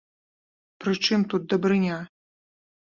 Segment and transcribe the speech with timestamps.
[0.83, 2.03] Пры чым тут дабрыня?